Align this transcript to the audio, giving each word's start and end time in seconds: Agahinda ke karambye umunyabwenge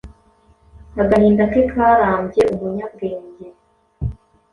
Agahinda 1.01 1.43
ke 1.51 1.61
karambye 1.71 2.41
umunyabwenge 2.53 3.45